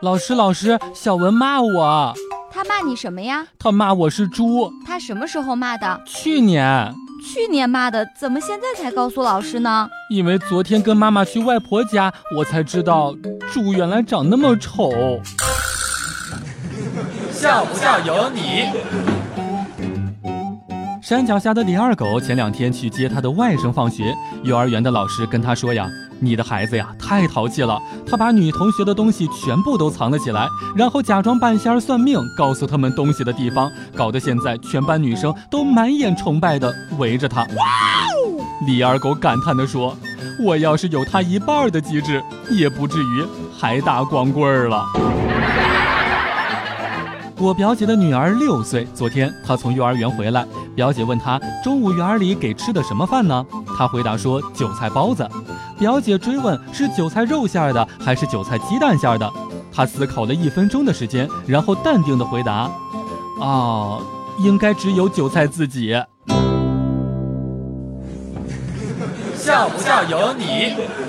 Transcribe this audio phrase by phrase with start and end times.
[0.00, 2.14] 老师，老师，小文骂我。
[2.52, 3.44] 他骂你什么呀？
[3.58, 4.72] 他骂我是猪。
[4.86, 6.00] 他什么时候骂的？
[6.06, 6.94] 去年。
[7.20, 9.88] 去年骂的，怎么现在才告诉老师呢？
[10.08, 13.12] 因为昨天跟妈妈去外婆家，我才知道
[13.52, 14.92] 猪原来长那么丑。
[17.32, 19.17] 笑不笑由你。
[21.08, 25.88] 山脚下的李二狗前两天去接他的外甥放学，幼儿园的老师跟他说呀
[26.20, 37.46] ：“你的孩子呀，太淘气了，他把女同学的东西全部都藏了起来，然后假装半仙儿算命，告诉他们东西的地方，搞得现在全班女生都满眼崇拜的围着他。”
[38.68, 39.96] 李二狗感叹地说
[40.44, 43.26] ：“我要是有他一半的机智，也不至于
[43.58, 44.84] 还打光棍了。”
[47.40, 50.44] 我表姐的女儿六岁，昨天她从幼儿园回来，
[50.78, 53.44] 表姐问她中午园里给吃的什么饭呢？
[53.76, 55.28] 她回答说韭菜包子。
[55.76, 59.28] 表姐追问是韭菜肉馅的还是韭菜鸡蛋馅的？
[59.74, 62.70] 她思考了一分钟的时间，然后淡定的回答：
[63.40, 63.98] 啊，
[64.38, 66.00] 应该只有韭菜自己。
[69.34, 71.07] 笑不笑由你。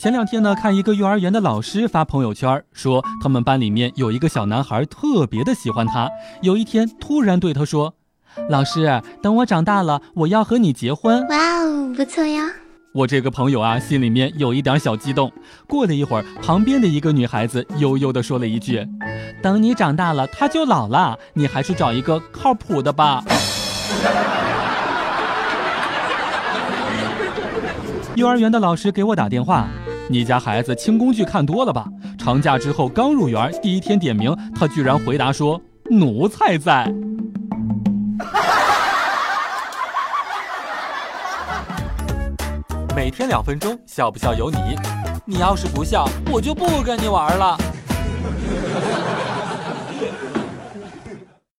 [0.00, 6.08] 前两天呢，看一个幼儿园的老师发朋友圈，说他们班里面有一个小男孩特别的喜欢他。
[6.40, 7.92] 有一天突然对他说
[8.48, 12.46] ：“老师，等我长大了，我要和你结婚。”哇哦，不错呀！
[12.94, 15.30] 我这个朋友啊，心里面有一点小激动。
[15.68, 18.88] 过了一会儿，旁边的一个女孩子悠悠地说了一句
[19.44, 23.22] ：“等你长大了，他就老了，你还是找一个靠谱的吧。”
[28.16, 29.68] 幼儿园的老师给我打电话。
[30.12, 31.86] 你家孩子轻工剧看多了吧？
[32.18, 36.84] 长假之后刚入园，第一天点名，他居然回答说：“奴才在。”
[42.96, 44.58] 每天两分钟，笑不笑由你。
[45.24, 47.56] 你要是不笑，我就不跟你玩了。